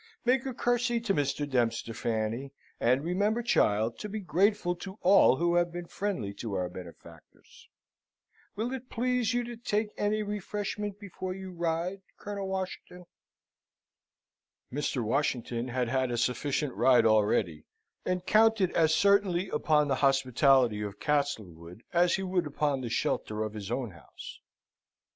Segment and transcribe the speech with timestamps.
[0.25, 1.47] "Make a curtsey to Mr.
[1.47, 6.55] Dempster, Fanny, and remember, child, to be grateful to all who have been friendly to
[6.55, 7.69] our benefactors.
[8.55, 13.05] Will it please you to take any refreshment before you ride, Colonel Washington?"
[14.73, 15.03] Mr.
[15.03, 17.67] Washington had had a sufficient ride already,
[18.03, 23.43] and counted as certainly upon the hospitality of Castlewood, as he would upon the shelter
[23.43, 24.39] of his own house.